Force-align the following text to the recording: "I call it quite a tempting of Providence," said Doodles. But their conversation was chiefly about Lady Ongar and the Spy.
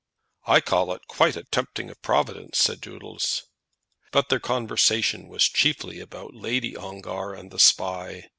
"I 0.47 0.61
call 0.61 0.91
it 0.93 1.05
quite 1.07 1.35
a 1.35 1.43
tempting 1.43 1.91
of 1.91 2.01
Providence," 2.01 2.57
said 2.57 2.81
Doodles. 2.81 3.43
But 4.11 4.29
their 4.29 4.39
conversation 4.39 5.27
was 5.27 5.43
chiefly 5.47 5.99
about 5.99 6.33
Lady 6.33 6.75
Ongar 6.75 7.35
and 7.35 7.51
the 7.51 7.59
Spy. 7.59 8.29